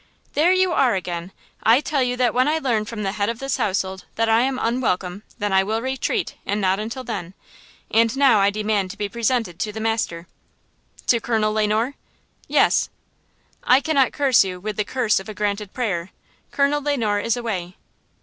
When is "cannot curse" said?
13.79-14.43